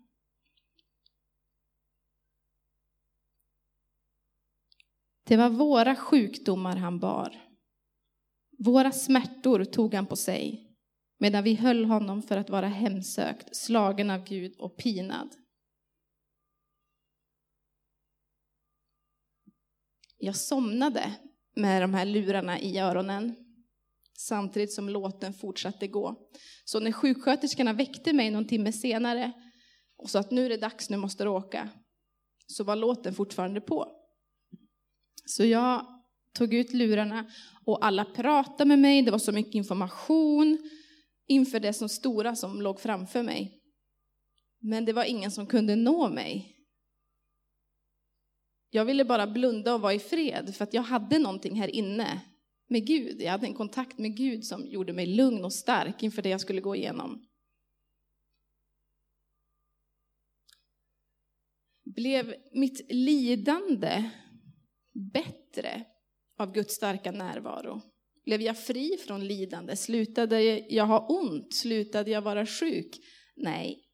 Det 5.33 5.37
var 5.37 5.51
våra 5.51 5.97
sjukdomar 5.97 6.77
han 6.77 6.99
bar. 6.99 7.43
Våra 8.59 8.93
smärtor 8.93 9.65
tog 9.65 9.95
han 9.95 10.07
på 10.07 10.17
sig 10.17 10.71
medan 11.19 11.45
vi 11.45 11.55
höll 11.55 11.85
honom 11.85 12.23
för 12.23 12.37
att 12.37 12.51
vara 12.51 12.67
hemsökt, 12.67 13.57
slagen 13.57 14.11
av 14.11 14.25
Gud 14.25 14.57
och 14.59 14.77
pinad. 14.77 15.29
Jag 20.19 20.37
somnade 20.37 21.13
med 21.57 21.83
de 21.83 21.95
här 21.95 22.05
lurarna 22.05 22.61
i 22.61 22.79
öronen 22.79 23.37
samtidigt 24.19 24.73
som 24.73 24.89
låten 24.89 25.35
fortsatte 25.35 25.87
gå. 25.87 26.29
Så 26.65 26.81
när 26.81 26.93
sjuksköterskorna 26.93 27.73
väckte 27.73 28.13
mig 28.13 28.31
någon 28.31 28.47
timme 28.47 28.73
senare 28.73 29.33
och 29.97 30.11
sa 30.11 30.21
att 30.21 30.31
nu 30.31 30.45
är 30.45 30.49
det 30.49 30.57
dags, 30.57 30.91
nu 30.91 30.97
måste 30.97 31.25
du 31.25 31.31
åka, 31.31 31.69
så 32.47 32.65
var 32.65 32.77
låten 32.77 33.15
fortfarande 33.15 33.61
på. 33.61 34.02
Så 35.25 35.45
jag 35.45 35.87
tog 36.35 36.55
ut 36.55 36.73
lurarna 36.73 37.31
och 37.65 37.87
alla 37.87 38.05
pratade 38.05 38.69
med 38.69 38.79
mig. 38.79 39.03
Det 39.03 39.11
var 39.11 39.19
så 39.19 39.33
mycket 39.33 39.55
information 39.55 40.59
inför 41.27 41.61
det 41.61 41.73
som 41.73 41.89
stora 41.89 42.37
som 42.37 42.63
låg 42.63 42.81
framför 42.81 43.23
mig. 43.23 43.63
Men 44.61 44.85
det 44.85 44.93
var 44.93 45.05
ingen 45.05 45.31
som 45.31 45.47
kunde 45.47 45.77
nå 45.77 46.09
mig. 46.09 46.57
Jag 48.71 48.85
ville 48.85 49.05
bara 49.05 49.27
blunda 49.27 49.75
och 49.75 49.81
vara 49.81 49.95
i 49.95 49.99
fred 49.99 50.55
för 50.55 50.65
att 50.65 50.75
jag 50.75 50.83
hade 50.83 51.19
någonting 51.19 51.61
här 51.61 51.69
inne 51.69 52.21
med 52.69 52.87
Gud. 52.87 53.23
Jag 53.23 53.31
hade 53.31 53.47
en 53.47 53.55
kontakt 53.55 53.99
med 53.99 54.17
Gud 54.17 54.45
som 54.45 54.67
gjorde 54.67 54.93
mig 54.93 55.07
lugn 55.07 55.45
och 55.45 55.53
stark 55.53 56.03
inför 56.03 56.23
det 56.23 56.29
jag 56.29 56.41
skulle 56.41 56.61
gå 56.61 56.77
igenom. 56.77 57.27
Blev 61.85 62.35
mitt 62.53 62.93
lidande 62.93 64.11
bättre 65.13 65.85
av 66.39 66.53
Guds 66.53 66.75
starka 66.75 67.13
närvaro? 67.13 67.81
Blev 68.25 68.41
jag 68.41 68.65
fri 68.65 68.97
från 69.07 69.27
lidande? 69.27 69.77
Slutade 69.77 70.43
jag 70.69 70.87
ha 70.87 71.07
ont? 71.09 71.55
Slutade 71.55 72.11
jag 72.11 72.23
vara 72.23 72.47
sjuk? 72.47 72.99
Nej. 73.37 73.85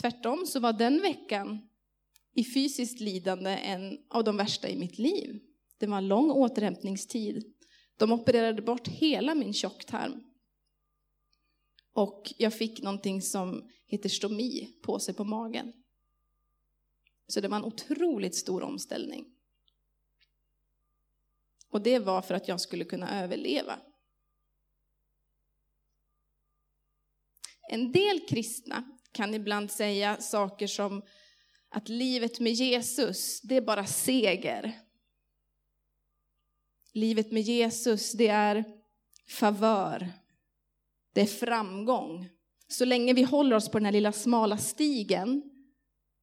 Tvärtom 0.00 0.46
så 0.46 0.60
var 0.60 0.72
den 0.72 1.02
veckan 1.02 1.68
i 2.34 2.44
fysiskt 2.44 3.00
lidande 3.00 3.50
en 3.50 3.98
av 4.10 4.24
de 4.24 4.36
värsta 4.36 4.68
i 4.68 4.76
mitt 4.76 4.98
liv. 4.98 5.40
Det 5.78 5.86
var 5.86 5.98
en 5.98 6.08
lång 6.08 6.30
återhämtningstid. 6.30 7.54
De 7.96 8.12
opererade 8.12 8.62
bort 8.62 8.88
hela 8.88 9.34
min 9.34 9.52
tjocktarm. 9.52 10.24
Och 11.92 12.34
jag 12.38 12.54
fick 12.54 12.82
någonting 12.82 13.22
som 13.22 13.70
heter 13.86 14.08
stomi 14.08 14.68
på 14.82 14.98
sig 14.98 15.14
på 15.14 15.24
magen. 15.24 15.72
Så 17.28 17.40
det 17.40 17.48
var 17.48 17.56
en 17.56 17.64
otroligt 17.64 18.34
stor 18.34 18.62
omställning. 18.62 19.26
Och 21.70 21.82
det 21.82 21.98
var 21.98 22.22
för 22.22 22.34
att 22.34 22.48
jag 22.48 22.60
skulle 22.60 22.84
kunna 22.84 23.22
överleva. 23.22 23.78
En 27.70 27.92
del 27.92 28.26
kristna 28.28 28.98
kan 29.12 29.34
ibland 29.34 29.70
säga 29.70 30.16
saker 30.20 30.66
som 30.66 31.02
att 31.68 31.88
livet 31.88 32.40
med 32.40 32.52
Jesus, 32.52 33.40
det 33.40 33.56
är 33.56 33.60
bara 33.60 33.86
seger. 33.86 34.80
Livet 36.92 37.32
med 37.32 37.42
Jesus, 37.42 38.12
det 38.12 38.28
är 38.28 38.64
favör. 39.28 40.12
Det 41.12 41.20
är 41.20 41.26
framgång. 41.26 42.28
Så 42.68 42.84
länge 42.84 43.12
vi 43.12 43.22
håller 43.22 43.56
oss 43.56 43.68
på 43.68 43.78
den 43.78 43.84
här 43.84 43.92
lilla 43.92 44.12
smala 44.12 44.58
stigen 44.58 45.57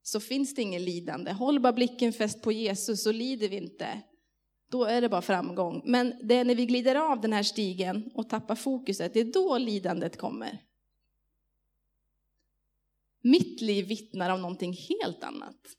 så 0.08 0.20
finns 0.20 0.56
det 0.56 0.62
ingen 0.62 0.86
lidande. 0.86 1.32
Håll 1.32 1.60
bara 1.60 1.74
blicken 1.74 2.14
fäst 2.14 2.42
på 2.42 2.52
Jesus 2.52 3.04
så 3.04 3.12
lider 3.12 3.50
vi 3.50 3.56
inte. 3.56 4.02
Då 4.72 4.84
är 4.84 5.02
det 5.02 5.10
bara 5.10 5.22
framgång. 5.22 5.82
Men 5.86 6.28
det 6.28 6.36
är 6.36 6.46
när 6.46 6.56
vi 6.56 6.66
glider 6.66 6.96
av 6.96 7.22
den 7.22 7.34
här 7.34 7.44
stigen 7.44 8.12
och 8.14 8.30
tappar 8.30 8.56
fokuset, 8.56 9.14
det 9.14 9.20
är 9.20 9.34
då 9.34 9.58
lidandet 9.58 10.18
kommer. 10.18 10.64
Mitt 13.22 13.62
liv 13.62 13.88
vittnar 13.88 14.30
om 14.30 14.42
någonting 14.42 14.74
helt 14.74 15.24
annat. 15.24 15.78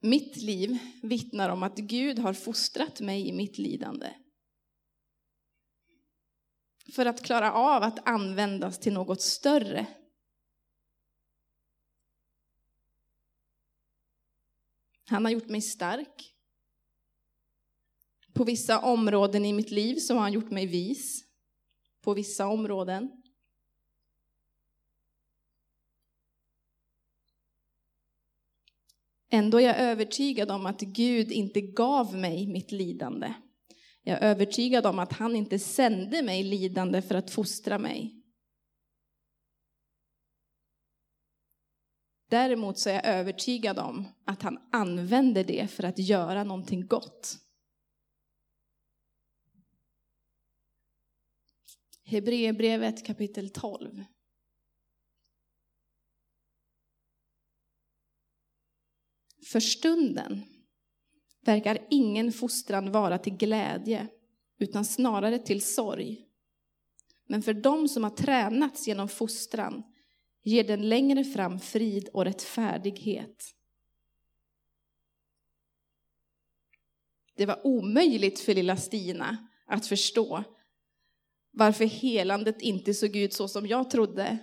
Mitt 0.00 0.36
liv 0.36 0.78
vittnar 1.02 1.48
om 1.48 1.62
att 1.62 1.76
Gud 1.76 2.18
har 2.18 2.32
fostrat 2.32 3.00
mig 3.00 3.28
i 3.28 3.32
mitt 3.32 3.58
lidande. 3.58 4.14
För 6.92 7.06
att 7.06 7.22
klara 7.22 7.52
av 7.52 7.82
att 7.82 8.08
användas 8.08 8.78
till 8.78 8.92
något 8.92 9.22
större 9.22 9.86
Han 15.04 15.24
har 15.24 15.32
gjort 15.32 15.48
mig 15.48 15.60
stark. 15.60 16.34
På 18.32 18.44
vissa 18.44 18.80
områden 18.80 19.44
i 19.44 19.52
mitt 19.52 19.70
liv 19.70 19.96
så 19.96 20.14
har 20.14 20.20
han 20.20 20.32
gjort 20.32 20.50
mig 20.50 20.66
vis. 20.66 21.24
På 22.00 22.14
vissa 22.14 22.46
områden. 22.46 23.10
Ändå 29.30 29.60
är 29.60 29.64
jag 29.64 29.78
övertygad 29.78 30.50
om 30.50 30.66
att 30.66 30.80
Gud 30.80 31.32
inte 31.32 31.60
gav 31.60 32.16
mig 32.16 32.46
mitt 32.46 32.72
lidande. 32.72 33.34
Jag 34.02 34.18
är 34.18 34.30
övertygad 34.30 34.86
om 34.86 34.98
att 34.98 35.12
han 35.12 35.36
inte 35.36 35.58
sände 35.58 36.22
mig 36.22 36.42
lidande 36.42 37.02
för 37.02 37.14
att 37.14 37.30
fostra 37.30 37.78
mig. 37.78 38.23
Däremot 42.28 42.78
så 42.78 42.90
är 42.90 42.94
jag 42.94 43.06
övertygad 43.06 43.78
om 43.78 44.08
att 44.24 44.42
han 44.42 44.58
använder 44.72 45.44
det 45.44 45.70
för 45.70 45.82
att 45.82 45.98
göra 45.98 46.44
någonting 46.44 46.86
gott. 46.86 47.38
Hebreerbrevet 52.04 53.06
kapitel 53.06 53.50
12. 53.50 54.04
För 59.52 59.60
stunden 59.60 60.42
verkar 61.40 61.86
ingen 61.90 62.32
fostran 62.32 62.92
vara 62.92 63.18
till 63.18 63.36
glädje, 63.36 64.08
utan 64.58 64.84
snarare 64.84 65.38
till 65.38 65.62
sorg. 65.62 66.28
Men 67.26 67.42
för 67.42 67.54
dem 67.54 67.88
som 67.88 68.04
har 68.04 68.10
tränats 68.10 68.88
genom 68.88 69.08
fostran 69.08 69.93
ger 70.44 70.64
den 70.64 70.88
längre 70.88 71.24
fram 71.24 71.60
frid 71.60 72.08
och 72.08 72.24
rättfärdighet. 72.24 73.54
Det 77.36 77.46
var 77.46 77.66
omöjligt 77.66 78.40
för 78.40 78.54
lilla 78.54 78.76
Stina 78.76 79.48
att 79.66 79.86
förstå 79.86 80.44
varför 81.50 81.84
helandet 81.84 82.62
inte 82.62 82.94
såg 82.94 83.16
ut 83.16 83.32
så 83.32 83.48
som 83.48 83.66
jag 83.66 83.90
trodde. 83.90 84.38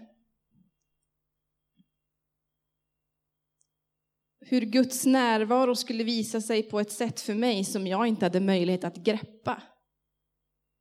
Hur 4.40 4.62
Guds 4.62 5.06
närvaro 5.06 5.76
skulle 5.76 6.04
visa 6.04 6.42
sig 6.42 6.64
på 6.64 6.80
ett 6.80 6.92
sätt 6.92 7.22
för 7.22 7.36
mig 7.36 7.66
som 7.66 7.88
jag 7.88 8.08
inte 8.08 8.26
hade 8.26 8.40
möjlighet 8.40 8.84
att 8.84 8.98
greppa. 8.98 9.64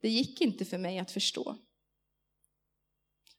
Det 0.00 0.08
gick 0.08 0.40
inte 0.40 0.64
för 0.64 0.78
mig 0.78 0.98
att 0.98 1.10
förstå. 1.10 1.56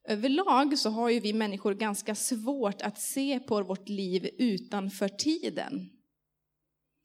Överlag 0.04 0.78
så 0.78 0.90
har 0.90 1.10
ju 1.10 1.20
vi 1.20 1.34
människor 1.34 1.74
ganska 1.74 2.16
svårt 2.16 2.82
att 2.82 3.00
se 3.00 3.40
på 3.40 3.64
vårt 3.64 3.90
liv 3.90 4.30
utanför 4.38 5.10
tiden. 5.10 5.90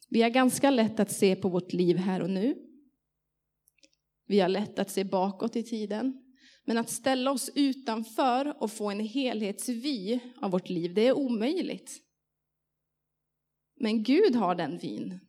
Vi 0.08 0.22
har 0.22 0.30
ganska 0.30 0.70
lätt 0.70 1.00
att 1.00 1.12
se 1.12 1.36
på 1.36 1.48
vårt 1.48 1.72
liv 1.72 1.96
här 1.96 2.22
och 2.22 2.30
nu. 2.30 2.54
Vi 4.26 4.40
har 4.40 4.48
lätt 4.48 4.78
att 4.78 4.90
se 4.90 5.04
bakåt 5.04 5.56
i 5.56 5.62
tiden. 5.62 6.22
Men 6.64 6.78
att 6.78 6.90
ställa 6.90 7.30
oss 7.30 7.50
utanför 7.54 8.62
och 8.62 8.72
få 8.72 8.90
en 8.90 9.00
helhetsvy 9.00 10.20
av 10.40 10.50
vårt 10.50 10.68
liv, 10.68 10.94
det 10.94 11.06
är 11.06 11.18
omöjligt. 11.18 12.02
Men 13.80 14.02
Gud 14.02 14.34
har 14.36 14.54
den 14.54 14.78
vin. 14.78 15.20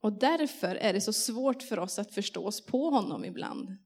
Och 0.00 0.18
därför 0.18 0.74
är 0.74 0.92
det 0.92 1.00
så 1.00 1.12
svårt 1.12 1.62
för 1.62 1.78
oss 1.78 1.98
att 1.98 2.14
förstå 2.14 2.46
oss 2.46 2.66
på 2.66 2.90
honom 2.90 3.24
ibland. 3.24 3.76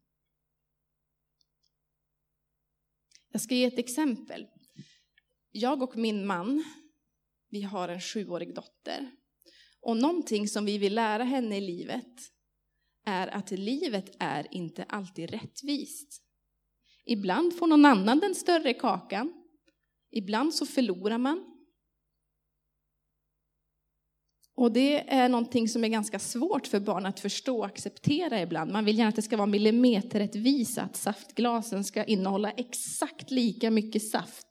Jag 3.32 3.40
ska 3.40 3.54
ge 3.54 3.64
ett 3.64 3.78
exempel. 3.78 4.46
Jag 5.52 5.82
och 5.82 5.96
min 5.96 6.26
man, 6.26 6.64
vi 7.50 7.62
har 7.62 7.88
en 7.88 8.00
sjuårig 8.00 8.54
dotter. 8.54 9.10
Och 9.80 9.97
någonting 9.97 10.49
som 10.49 10.64
vi 10.64 10.78
vill 10.78 10.95
lära 10.95 11.25
henne 11.25 11.56
i 11.56 11.60
livet 11.60 12.32
är 13.04 13.28
att 13.28 13.50
livet 13.50 14.16
är 14.18 14.54
inte 14.54 14.84
alltid 14.84 15.30
rättvist. 15.30 16.23
Ibland 17.04 17.58
får 17.58 17.66
någon 17.66 17.84
annan 17.84 18.18
den 18.18 18.34
större 18.34 18.75
kakan. 18.75 19.32
Ibland 20.10 20.54
så 20.54 20.66
förlorar 20.66 21.18
man. 21.18 21.51
Och 24.62 24.72
det 24.72 25.10
är 25.12 25.28
någonting 25.28 25.68
som 25.68 25.84
är 25.84 25.88
ganska 25.88 26.18
svårt 26.18 26.66
för 26.66 26.80
barn 26.80 27.06
att 27.06 27.20
förstå 27.20 27.58
och 27.58 27.66
acceptera 27.66 28.42
ibland. 28.42 28.72
Man 28.72 28.84
vill 28.84 28.98
gärna 28.98 29.08
att 29.08 29.16
det 29.16 29.22
ska 29.22 29.36
vara 29.36 29.46
millimeterrättvisa, 29.46 30.82
att 30.82 30.96
saftglasen 30.96 31.84
ska 31.84 32.04
innehålla 32.04 32.50
exakt 32.50 33.30
lika 33.30 33.70
mycket 33.70 34.08
saft 34.08 34.46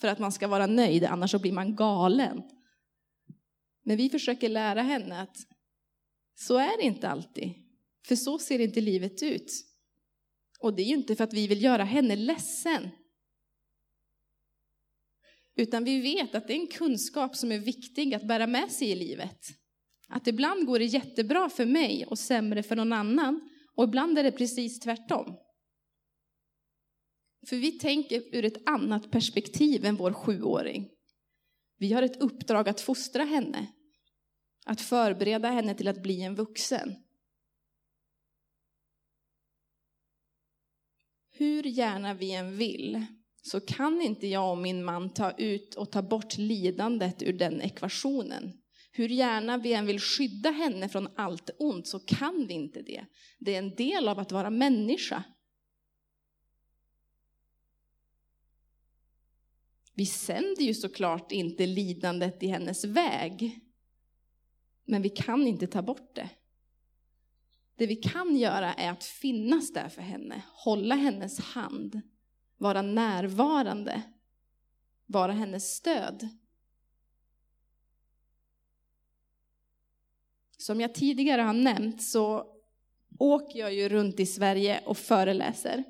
för 0.00 0.08
att 0.08 0.18
man 0.18 0.32
ska 0.32 0.48
vara 0.48 0.66
nöjd, 0.66 1.04
annars 1.04 1.30
så 1.30 1.38
blir 1.38 1.52
man 1.52 1.76
galen. 1.76 2.42
Men 3.84 3.96
vi 3.96 4.10
försöker 4.10 4.48
lära 4.48 4.82
henne 4.82 5.20
att 5.20 5.36
så 6.34 6.56
är 6.56 6.76
det 6.76 6.82
inte 6.82 7.08
alltid, 7.08 7.52
för 8.06 8.16
så 8.16 8.38
ser 8.38 8.58
inte 8.58 8.80
livet 8.80 9.22
ut. 9.22 9.52
Och 10.60 10.74
det 10.74 10.82
är 10.82 10.86
ju 10.86 10.94
inte 10.94 11.16
för 11.16 11.24
att 11.24 11.34
vi 11.34 11.46
vill 11.46 11.62
göra 11.62 11.84
henne 11.84 12.16
ledsen, 12.16 12.88
utan 15.60 15.84
vi 15.84 16.00
vet 16.00 16.34
att 16.34 16.46
det 16.46 16.52
är 16.52 16.60
en 16.60 16.66
kunskap 16.66 17.36
som 17.36 17.52
är 17.52 17.58
viktig 17.58 18.14
att 18.14 18.28
bära 18.28 18.46
med 18.46 18.70
sig 18.70 18.90
i 18.90 18.94
livet. 18.94 19.46
Att 20.08 20.26
ibland 20.26 20.66
går 20.66 20.78
det 20.78 20.84
jättebra 20.84 21.50
för 21.50 21.66
mig 21.66 22.06
och 22.06 22.18
sämre 22.18 22.62
för 22.62 22.76
någon 22.76 22.92
annan. 22.92 23.48
Och 23.74 23.84
ibland 23.84 24.18
är 24.18 24.22
det 24.22 24.32
precis 24.32 24.80
tvärtom. 24.80 25.36
För 27.48 27.56
vi 27.56 27.72
tänker 27.72 28.36
ur 28.36 28.44
ett 28.44 28.68
annat 28.68 29.10
perspektiv 29.10 29.84
än 29.84 29.96
vår 29.96 30.12
sjuåring. 30.12 30.90
Vi 31.78 31.92
har 31.92 32.02
ett 32.02 32.20
uppdrag 32.20 32.68
att 32.68 32.80
fostra 32.80 33.24
henne. 33.24 33.66
Att 34.66 34.80
förbereda 34.80 35.48
henne 35.48 35.74
till 35.74 35.88
att 35.88 36.02
bli 36.02 36.22
en 36.22 36.34
vuxen. 36.34 36.94
Hur 41.30 41.62
gärna 41.62 42.14
vi 42.14 42.34
än 42.34 42.56
vill 42.56 43.06
så 43.42 43.60
kan 43.60 44.02
inte 44.02 44.26
jag 44.26 44.50
och 44.50 44.58
min 44.58 44.84
man 44.84 45.14
ta 45.14 45.30
ut 45.30 45.74
och 45.74 45.92
ta 45.92 46.02
bort 46.02 46.38
lidandet 46.38 47.22
ur 47.22 47.32
den 47.32 47.60
ekvationen. 47.60 48.52
Hur 48.92 49.08
gärna 49.08 49.58
vi 49.58 49.72
än 49.72 49.86
vill 49.86 50.00
skydda 50.00 50.50
henne 50.50 50.88
från 50.88 51.08
allt 51.16 51.50
ont 51.58 51.86
så 51.86 51.98
kan 52.00 52.46
vi 52.46 52.54
inte 52.54 52.82
det. 52.82 53.04
Det 53.38 53.54
är 53.54 53.58
en 53.58 53.74
del 53.74 54.08
av 54.08 54.18
att 54.18 54.32
vara 54.32 54.50
människa. 54.50 55.24
Vi 59.94 60.06
sänder 60.06 60.62
ju 60.62 60.74
såklart 60.74 61.32
inte 61.32 61.66
lidandet 61.66 62.42
i 62.42 62.46
hennes 62.46 62.84
väg. 62.84 63.60
Men 64.84 65.02
vi 65.02 65.08
kan 65.08 65.46
inte 65.46 65.66
ta 65.66 65.82
bort 65.82 66.14
det. 66.14 66.30
Det 67.76 67.86
vi 67.86 67.96
kan 67.96 68.36
göra 68.36 68.74
är 68.74 68.90
att 68.90 69.04
finnas 69.04 69.72
där 69.72 69.88
för 69.88 70.02
henne, 70.02 70.42
hålla 70.64 70.94
hennes 70.94 71.40
hand 71.40 72.00
vara 72.60 72.82
närvarande, 72.82 74.02
vara 75.06 75.32
hennes 75.32 75.74
stöd. 75.74 76.28
Som 80.58 80.80
jag 80.80 80.94
tidigare 80.94 81.42
har 81.42 81.52
nämnt 81.52 82.02
så 82.02 82.46
åker 83.18 83.58
jag 83.58 83.74
ju 83.74 83.88
runt 83.88 84.20
i 84.20 84.26
Sverige 84.26 84.80
och 84.86 84.98
föreläser. 84.98 85.84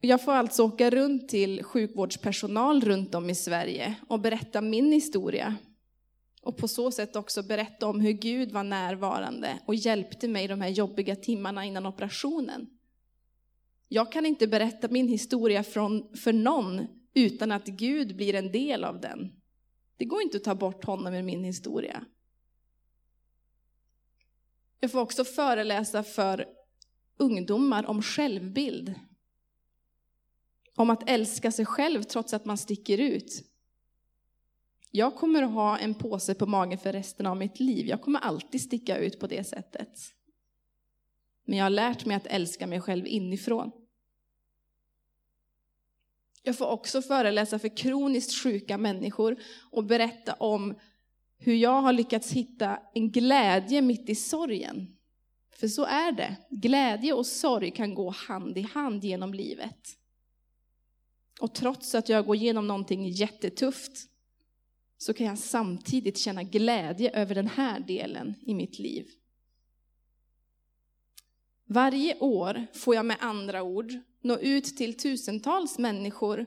Jag 0.00 0.24
får 0.24 0.32
alltså 0.32 0.62
åka 0.62 0.90
runt 0.90 1.28
till 1.28 1.62
sjukvårdspersonal 1.62 2.80
runt 2.80 3.14
om 3.14 3.30
i 3.30 3.34
Sverige 3.34 3.94
och 4.08 4.20
berätta 4.20 4.60
min 4.60 4.92
historia. 4.92 5.56
Och 6.42 6.56
på 6.56 6.68
så 6.68 6.90
sätt 6.90 7.16
också 7.16 7.42
berätta 7.42 7.86
om 7.86 8.00
hur 8.00 8.12
Gud 8.12 8.52
var 8.52 8.64
närvarande 8.64 9.58
och 9.66 9.74
hjälpte 9.74 10.28
mig 10.28 10.48
de 10.48 10.60
här 10.60 10.68
jobbiga 10.68 11.16
timmarna 11.16 11.64
innan 11.64 11.86
operationen. 11.86 12.73
Jag 13.94 14.12
kan 14.12 14.26
inte 14.26 14.46
berätta 14.46 14.88
min 14.88 15.08
historia 15.08 15.62
från, 15.62 16.16
för 16.16 16.32
någon 16.32 16.86
utan 17.12 17.52
att 17.52 17.66
Gud 17.66 18.16
blir 18.16 18.34
en 18.34 18.52
del 18.52 18.84
av 18.84 19.00
den. 19.00 19.32
Det 19.96 20.04
går 20.04 20.22
inte 20.22 20.36
att 20.36 20.44
ta 20.44 20.54
bort 20.54 20.84
honom 20.84 21.14
ur 21.14 21.22
min 21.22 21.44
historia. 21.44 22.04
Jag 24.80 24.90
får 24.90 25.00
också 25.00 25.24
föreläsa 25.24 26.02
för 26.02 26.46
ungdomar 27.16 27.86
om 27.86 28.02
självbild. 28.02 28.94
Om 30.76 30.90
att 30.90 31.10
älska 31.10 31.52
sig 31.52 31.66
själv 31.66 32.02
trots 32.02 32.34
att 32.34 32.44
man 32.44 32.58
sticker 32.58 32.98
ut. 32.98 33.44
Jag 34.90 35.16
kommer 35.16 35.42
att 35.42 35.52
ha 35.52 35.78
en 35.78 35.94
påse 35.94 36.34
på 36.34 36.46
magen 36.46 36.78
för 36.78 36.92
resten 36.92 37.26
av 37.26 37.36
mitt 37.36 37.60
liv. 37.60 37.86
Jag 37.86 38.02
kommer 38.02 38.20
alltid 38.20 38.60
sticka 38.60 38.98
ut 38.98 39.20
på 39.20 39.26
det 39.26 39.44
sättet. 39.44 39.98
Men 41.44 41.58
jag 41.58 41.64
har 41.64 41.70
lärt 41.70 42.04
mig 42.04 42.16
att 42.16 42.26
älska 42.26 42.66
mig 42.66 42.80
själv 42.80 43.06
inifrån. 43.06 43.72
Jag 46.46 46.58
får 46.58 46.66
också 46.66 47.02
föreläsa 47.02 47.58
för 47.58 47.76
kroniskt 47.76 48.42
sjuka 48.42 48.78
människor 48.78 49.36
och 49.70 49.84
berätta 49.84 50.34
om 50.34 50.74
hur 51.38 51.54
jag 51.54 51.80
har 51.82 51.92
lyckats 51.92 52.32
hitta 52.32 52.80
en 52.94 53.10
glädje 53.10 53.82
mitt 53.82 54.08
i 54.08 54.14
sorgen. 54.14 54.96
För 55.56 55.68
så 55.68 55.84
är 55.84 56.12
det. 56.12 56.36
Glädje 56.50 57.12
och 57.12 57.26
sorg 57.26 57.70
kan 57.70 57.94
gå 57.94 58.10
hand 58.10 58.58
i 58.58 58.62
hand 58.62 59.04
genom 59.04 59.34
livet. 59.34 59.88
Och 61.40 61.54
trots 61.54 61.94
att 61.94 62.08
jag 62.08 62.26
går 62.26 62.36
igenom 62.36 62.66
någonting 62.66 63.08
jättetufft 63.08 64.08
så 64.98 65.14
kan 65.14 65.26
jag 65.26 65.38
samtidigt 65.38 66.18
känna 66.18 66.42
glädje 66.42 67.10
över 67.10 67.34
den 67.34 67.48
här 67.48 67.80
delen 67.80 68.34
i 68.40 68.54
mitt 68.54 68.78
liv. 68.78 69.06
Varje 71.66 72.18
år 72.18 72.66
får 72.72 72.94
jag 72.94 73.06
med 73.06 73.16
andra 73.20 73.62
ord 73.62 73.92
nå 74.24 74.38
ut 74.38 74.76
till 74.76 74.96
tusentals 74.96 75.78
människor 75.78 76.46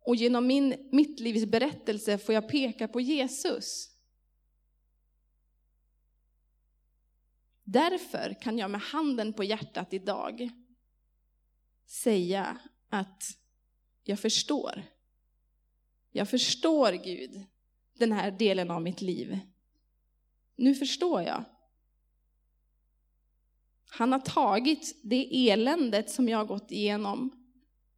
och 0.00 0.16
genom 0.16 0.46
min, 0.46 0.88
mitt 0.92 1.20
livs 1.20 1.46
berättelse 1.46 2.18
får 2.18 2.34
jag 2.34 2.48
peka 2.48 2.88
på 2.88 3.00
Jesus. 3.00 3.90
Därför 7.64 8.36
kan 8.42 8.58
jag 8.58 8.70
med 8.70 8.80
handen 8.80 9.32
på 9.32 9.44
hjärtat 9.44 9.92
idag 9.92 10.50
säga 11.86 12.60
att 12.88 13.22
jag 14.04 14.20
förstår. 14.20 14.82
Jag 16.10 16.30
förstår 16.30 16.92
Gud, 16.92 17.46
den 17.98 18.12
här 18.12 18.30
delen 18.30 18.70
av 18.70 18.82
mitt 18.82 19.00
liv. 19.00 19.38
Nu 20.56 20.74
förstår 20.74 21.22
jag. 21.22 21.44
Han 23.90 24.12
har 24.12 24.18
tagit 24.18 25.00
det 25.02 25.50
eländet 25.50 26.10
som 26.10 26.28
jag 26.28 26.38
har 26.38 26.44
gått 26.44 26.70
igenom 26.70 27.32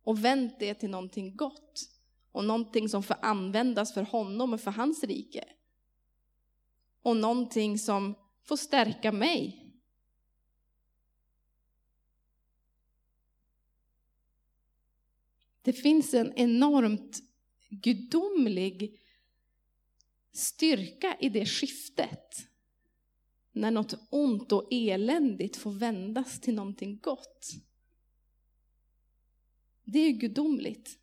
och 0.03 0.25
vänt 0.25 0.59
det 0.59 0.75
till 0.75 0.91
någonting 0.91 1.37
gott 1.37 1.89
och 2.33 2.45
någonting 2.45 2.89
som 2.89 3.03
får 3.03 3.17
användas 3.23 3.95
för 3.95 4.03
honom 4.03 4.53
och 4.53 4.61
för 4.61 4.71
hans 4.71 5.05
rike. 5.05 5.45
Och 7.03 7.17
någonting 7.17 7.79
som 7.79 8.15
får 8.43 8.57
stärka 8.57 9.13
mig. 9.13 9.59
Det 15.63 15.73
finns 15.73 16.15
en 16.15 16.33
enormt 16.37 17.21
gudomlig 17.71 19.01
styrka 20.33 21.17
i 21.21 21.29
det 21.29 21.47
skiftet. 21.47 22.52
När 23.53 23.71
något 23.71 23.95
ont 24.11 24.53
och 24.53 24.69
eländigt 24.71 25.57
får 25.57 25.73
vändas 25.73 26.41
till 26.41 26.55
någonting 26.55 26.99
gott. 27.03 27.51
Det 29.85 29.99
är 29.99 30.13
gudomligt. 30.13 30.99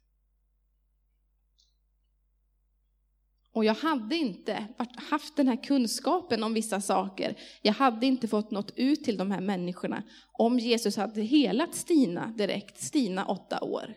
Och 3.51 3.65
jag 3.65 3.75
hade 3.75 4.15
inte 4.15 4.67
haft 5.09 5.35
den 5.35 5.47
här 5.47 5.63
kunskapen 5.63 6.43
om 6.43 6.53
vissa 6.53 6.81
saker. 6.81 7.35
Jag 7.62 7.73
hade 7.73 8.05
inte 8.05 8.27
fått 8.27 8.51
något 8.51 8.71
ut 8.75 9.03
till 9.03 9.17
de 9.17 9.31
här 9.31 9.41
människorna 9.41 10.03
om 10.31 10.59
Jesus 10.59 10.97
hade 10.97 11.21
helat 11.21 11.75
Stina 11.75 12.27
direkt, 12.27 12.81
Stina 12.81 13.25
åtta 13.25 13.62
år. 13.62 13.95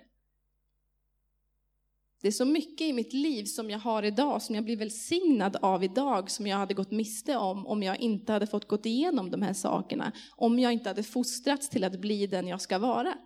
Det 2.22 2.28
är 2.28 2.32
så 2.32 2.44
mycket 2.44 2.86
i 2.86 2.92
mitt 2.92 3.12
liv 3.12 3.44
som 3.44 3.70
jag 3.70 3.78
har 3.78 4.02
idag, 4.02 4.42
som 4.42 4.54
jag 4.54 4.64
blir 4.64 4.76
välsignad 4.76 5.56
av 5.56 5.84
idag, 5.84 6.30
som 6.30 6.46
jag 6.46 6.56
hade 6.56 6.74
gått 6.74 6.90
miste 6.90 7.36
om 7.36 7.66
om 7.66 7.82
jag 7.82 8.00
inte 8.00 8.32
hade 8.32 8.46
fått 8.46 8.68
gått 8.68 8.86
igenom 8.86 9.30
de 9.30 9.42
här 9.42 9.52
sakerna. 9.52 10.12
Om 10.36 10.58
jag 10.58 10.72
inte 10.72 10.88
hade 10.88 11.02
fostrats 11.02 11.68
till 11.68 11.84
att 11.84 12.00
bli 12.00 12.26
den 12.26 12.48
jag 12.48 12.60
ska 12.60 12.78
vara. 12.78 13.18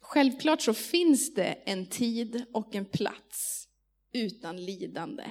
Självklart 0.00 0.62
så 0.62 0.74
finns 0.74 1.34
det 1.34 1.52
en 1.52 1.86
tid 1.86 2.44
och 2.52 2.74
en 2.74 2.84
plats 2.84 3.68
utan 4.12 4.64
lidande. 4.64 5.24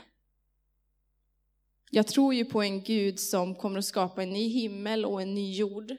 Jag 1.91 2.07
tror 2.07 2.33
ju 2.33 2.45
på 2.45 2.61
en 2.61 2.83
Gud 2.83 3.19
som 3.19 3.55
kommer 3.55 3.79
att 3.79 3.85
skapa 3.85 4.23
en 4.23 4.29
ny 4.29 4.47
himmel 4.47 5.05
och 5.05 5.21
en 5.21 5.33
ny 5.33 5.55
jord. 5.55 5.91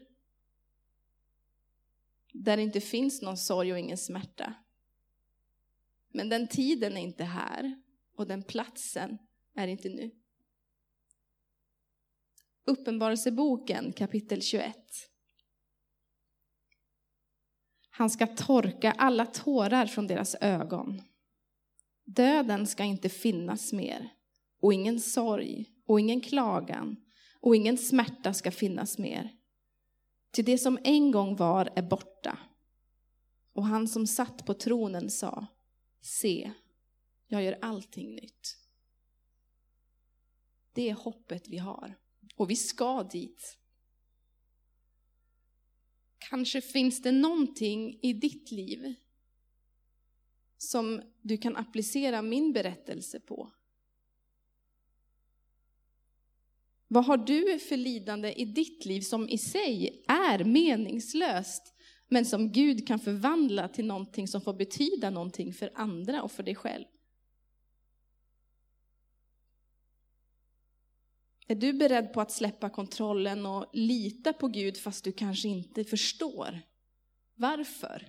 Där 2.32 2.56
det 2.56 2.62
inte 2.62 2.80
finns 2.80 3.22
någon 3.22 3.36
sorg 3.36 3.72
och 3.72 3.78
ingen 3.78 3.98
smärta. 3.98 4.54
Men 6.12 6.28
den 6.28 6.48
tiden 6.48 6.96
är 6.96 7.00
inte 7.00 7.24
här 7.24 7.82
och 8.16 8.26
den 8.26 8.42
platsen 8.42 9.18
är 9.54 9.68
inte 9.68 9.88
nu. 9.88 10.10
Uppenbarelseboken 12.64 13.92
kapitel 13.92 14.42
21. 14.42 14.76
Han 17.90 18.10
ska 18.10 18.26
torka 18.26 18.92
alla 18.92 19.26
tårar 19.26 19.86
från 19.86 20.06
deras 20.06 20.36
ögon. 20.40 21.02
Döden 22.04 22.66
ska 22.66 22.84
inte 22.84 23.08
finnas 23.08 23.72
mer, 23.72 24.08
och 24.60 24.72
ingen 24.74 25.00
sorg, 25.00 25.66
och 25.86 26.00
ingen 26.00 26.20
klagan, 26.20 26.96
och 27.40 27.56
ingen 27.56 27.78
smärta 27.78 28.34
ska 28.34 28.50
finnas 28.50 28.98
mer. 28.98 29.32
Till 30.30 30.44
det 30.44 30.58
som 30.58 30.78
en 30.84 31.10
gång 31.10 31.36
var 31.36 31.70
är 31.76 31.82
borta. 31.82 32.09
Och 33.52 33.66
han 33.66 33.88
som 33.88 34.06
satt 34.06 34.46
på 34.46 34.54
tronen 34.54 35.10
sa, 35.10 35.46
se, 36.00 36.52
jag 37.26 37.42
gör 37.42 37.58
allting 37.62 38.14
nytt. 38.14 38.56
Det 40.72 40.90
är 40.90 40.94
hoppet 40.94 41.48
vi 41.48 41.58
har, 41.58 41.98
och 42.36 42.50
vi 42.50 42.56
ska 42.56 43.02
dit. 43.02 43.58
Kanske 46.18 46.60
finns 46.60 47.02
det 47.02 47.12
någonting 47.12 47.98
i 48.02 48.12
ditt 48.12 48.50
liv 48.50 48.94
som 50.58 51.02
du 51.20 51.36
kan 51.36 51.56
applicera 51.56 52.22
min 52.22 52.52
berättelse 52.52 53.20
på. 53.20 53.50
Vad 56.88 57.04
har 57.04 57.16
du 57.16 57.58
för 57.58 57.76
lidande 57.76 58.32
i 58.32 58.44
ditt 58.44 58.84
liv 58.84 59.00
som 59.00 59.28
i 59.28 59.38
sig 59.38 60.04
är 60.08 60.44
meningslöst, 60.44 61.74
men 62.12 62.24
som 62.24 62.52
Gud 62.52 62.86
kan 62.86 62.98
förvandla 62.98 63.68
till 63.68 63.86
någonting 63.86 64.28
som 64.28 64.40
får 64.40 64.54
betyda 64.54 65.10
någonting 65.10 65.52
för 65.52 65.70
andra 65.74 66.22
och 66.22 66.32
för 66.32 66.42
dig 66.42 66.54
själv? 66.54 66.84
Är 71.46 71.54
du 71.54 71.72
beredd 71.72 72.12
på 72.12 72.20
att 72.20 72.32
släppa 72.32 72.70
kontrollen 72.70 73.46
och 73.46 73.70
lita 73.72 74.32
på 74.32 74.48
Gud 74.48 74.76
fast 74.76 75.04
du 75.04 75.12
kanske 75.12 75.48
inte 75.48 75.84
förstår 75.84 76.60
varför? 77.34 78.08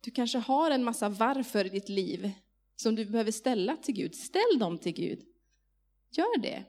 Du 0.00 0.10
kanske 0.10 0.38
har 0.38 0.70
en 0.70 0.84
massa 0.84 1.08
varför 1.08 1.64
i 1.64 1.68
ditt 1.68 1.88
liv 1.88 2.32
som 2.76 2.94
du 2.94 3.04
behöver 3.04 3.32
ställa 3.32 3.76
till 3.76 3.94
Gud. 3.94 4.14
Ställ 4.14 4.58
dem 4.58 4.78
till 4.78 4.92
Gud. 4.92 5.24
Gör 6.10 6.38
det. 6.38 6.64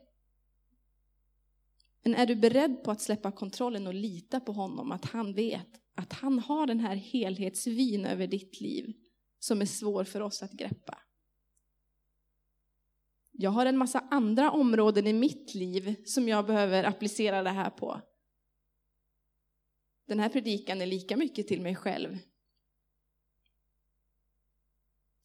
Men 2.04 2.16
är 2.16 2.26
du 2.26 2.36
beredd 2.36 2.84
på 2.84 2.92
att 2.92 3.02
släppa 3.02 3.32
kontrollen 3.32 3.88
och 3.88 3.94
lita 3.94 4.40
på 4.40 4.52
honom, 4.52 4.92
att 4.92 5.06
han 5.06 5.34
vet 5.34 5.68
att 5.96 6.14
han 6.14 6.40
har 6.40 6.68
den 6.68 6.80
här 6.80 6.96
helhetsvin 6.96 8.06
över 8.06 8.28
ditt 8.28 8.62
liv 8.62 8.94
som 9.40 9.62
är 9.62 9.66
svår 9.66 10.04
för 10.04 10.22
oss 10.22 10.44
att 10.44 10.52
greppa? 10.52 10.98
Jag 13.32 13.52
har 13.52 13.66
en 13.66 13.78
massa 13.78 14.00
andra 14.00 14.52
områden 14.52 15.08
i 15.08 15.14
mitt 15.14 15.56
liv 15.56 15.96
som 16.06 16.28
jag 16.28 16.46
behöver 16.46 16.84
applicera 16.84 17.44
det 17.44 17.50
här 17.50 17.70
på. 17.70 18.02
Den 20.08 20.20
här 20.20 20.30
predikan 20.30 20.82
är 20.82 20.86
lika 20.86 21.18
mycket 21.18 21.48
till 21.48 21.62
mig 21.62 21.76
själv. 21.76 22.18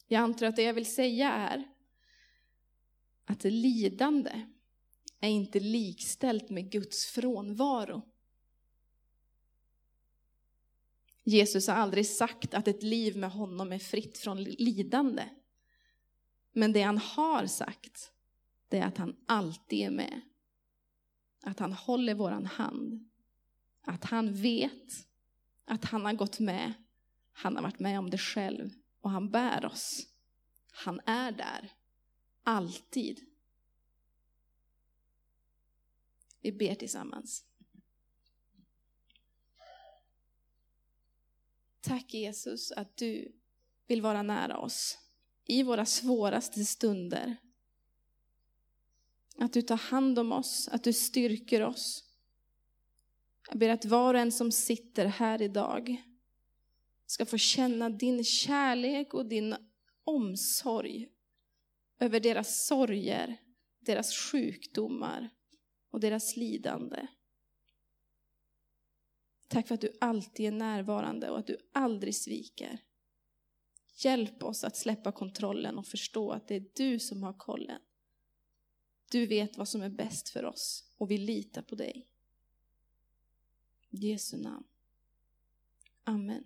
Jag 0.06 0.22
antar 0.22 0.46
att 0.46 0.56
det 0.56 0.62
jag 0.62 0.74
vill 0.74 0.94
säga 0.94 1.32
är 1.32 1.64
att 3.24 3.44
lidande 3.44 4.46
är 5.20 5.28
inte 5.28 5.60
likställt 5.60 6.50
med 6.50 6.70
Guds 6.72 7.06
frånvaro. 7.06 8.02
Jesus 11.24 11.68
har 11.68 11.74
aldrig 11.74 12.06
sagt 12.06 12.54
att 12.54 12.68
ett 12.68 12.82
liv 12.82 13.16
med 13.16 13.30
honom 13.30 13.72
är 13.72 13.78
fritt 13.78 14.18
från 14.18 14.44
lidande. 14.44 15.28
Men 16.52 16.72
det 16.72 16.82
han 16.82 16.98
har 16.98 17.46
sagt, 17.46 18.12
det 18.68 18.78
är 18.78 18.86
att 18.86 18.98
han 18.98 19.16
alltid 19.26 19.86
är 19.86 19.90
med. 19.90 20.20
Att 21.42 21.58
han 21.58 21.72
håller 21.72 22.14
våran 22.14 22.46
hand. 22.46 23.10
Att 23.82 24.04
han 24.04 24.34
vet 24.34 25.06
att 25.64 25.84
han 25.84 26.04
har 26.04 26.12
gått 26.12 26.38
med. 26.38 26.72
Han 27.32 27.56
har 27.56 27.62
varit 27.62 27.78
med 27.78 27.98
om 27.98 28.10
det 28.10 28.18
själv 28.18 28.70
och 29.00 29.10
han 29.10 29.30
bär 29.30 29.64
oss. 29.64 30.06
Han 30.72 31.00
är 31.06 31.32
där. 31.32 31.72
Alltid. 32.42 33.35
Vi 36.46 36.52
ber 36.52 36.74
tillsammans. 36.74 37.44
Tack 41.80 42.14
Jesus 42.14 42.72
att 42.72 42.96
du 42.96 43.32
vill 43.86 44.02
vara 44.02 44.22
nära 44.22 44.58
oss 44.58 44.98
i 45.44 45.62
våra 45.62 45.86
svåraste 45.86 46.64
stunder. 46.64 47.36
Att 49.38 49.52
du 49.52 49.62
tar 49.62 49.76
hand 49.76 50.18
om 50.18 50.32
oss, 50.32 50.68
att 50.68 50.84
du 50.84 50.92
styrker 50.92 51.62
oss. 51.62 52.04
Jag 53.48 53.58
ber 53.58 53.68
att 53.68 53.84
var 53.84 54.14
och 54.14 54.20
en 54.20 54.32
som 54.32 54.52
sitter 54.52 55.06
här 55.06 55.42
idag 55.42 56.04
ska 57.06 57.26
få 57.26 57.38
känna 57.38 57.90
din 57.90 58.24
kärlek 58.24 59.14
och 59.14 59.26
din 59.26 59.56
omsorg 60.04 61.08
över 61.98 62.20
deras 62.20 62.66
sorger, 62.66 63.36
deras 63.80 64.16
sjukdomar 64.16 65.30
och 65.96 66.00
deras 66.00 66.36
lidande. 66.36 67.06
Tack 69.48 69.68
för 69.68 69.74
att 69.74 69.80
du 69.80 69.96
alltid 70.00 70.46
är 70.46 70.50
närvarande 70.50 71.30
och 71.30 71.38
att 71.38 71.46
du 71.46 71.58
aldrig 71.72 72.14
sviker. 72.14 72.78
Hjälp 74.04 74.42
oss 74.42 74.64
att 74.64 74.76
släppa 74.76 75.12
kontrollen 75.12 75.78
och 75.78 75.86
förstå 75.86 76.30
att 76.30 76.48
det 76.48 76.54
är 76.54 76.70
du 76.74 76.98
som 76.98 77.22
har 77.22 77.32
kollen. 77.32 77.80
Du 79.10 79.26
vet 79.26 79.56
vad 79.56 79.68
som 79.68 79.82
är 79.82 79.88
bäst 79.88 80.28
för 80.28 80.44
oss 80.44 80.92
och 80.96 81.10
vi 81.10 81.18
litar 81.18 81.62
på 81.62 81.74
dig. 81.74 82.08
I 83.90 83.96
Jesu 83.96 84.36
namn. 84.36 84.66
Amen. 86.04 86.44